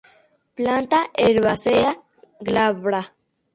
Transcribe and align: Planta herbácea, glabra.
Planta 0.55 1.11
herbácea, 1.13 2.01
glabra. 2.39 3.13